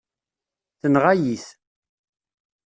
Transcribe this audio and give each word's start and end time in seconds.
Tenɣa-yi-t. 0.79 1.45